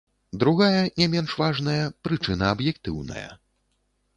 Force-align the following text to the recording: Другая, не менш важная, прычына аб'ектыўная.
Другая, 0.43 0.79
не 1.01 1.07
менш 1.15 1.35
важная, 1.43 1.83
прычына 2.09 2.51
аб'ектыўная. 2.55 3.29